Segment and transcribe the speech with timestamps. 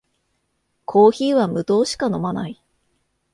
[0.85, 2.59] コーヒーは無糖しか飲まない